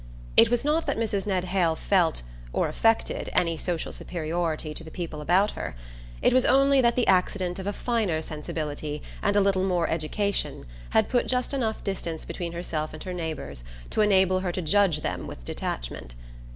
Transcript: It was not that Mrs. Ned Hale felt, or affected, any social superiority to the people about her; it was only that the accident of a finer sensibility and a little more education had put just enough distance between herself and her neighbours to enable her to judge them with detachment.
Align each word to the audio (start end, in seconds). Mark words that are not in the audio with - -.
It 0.35 0.49
was 0.49 0.65
not 0.65 0.87
that 0.87 0.97
Mrs. 0.97 1.27
Ned 1.27 1.43
Hale 1.45 1.75
felt, 1.75 2.23
or 2.53 2.67
affected, 2.67 3.29
any 3.33 3.55
social 3.55 3.91
superiority 3.91 4.73
to 4.73 4.83
the 4.83 4.89
people 4.89 5.21
about 5.21 5.51
her; 5.51 5.75
it 6.23 6.33
was 6.33 6.43
only 6.43 6.81
that 6.81 6.95
the 6.95 7.05
accident 7.05 7.59
of 7.59 7.67
a 7.67 7.71
finer 7.71 8.23
sensibility 8.23 9.03
and 9.21 9.35
a 9.35 9.41
little 9.41 9.63
more 9.63 9.87
education 9.87 10.65
had 10.89 11.07
put 11.07 11.27
just 11.27 11.53
enough 11.53 11.83
distance 11.83 12.25
between 12.25 12.53
herself 12.53 12.95
and 12.95 13.03
her 13.03 13.13
neighbours 13.13 13.63
to 13.91 14.01
enable 14.01 14.39
her 14.39 14.51
to 14.51 14.61
judge 14.63 15.01
them 15.01 15.27
with 15.27 15.45
detachment. 15.45 16.15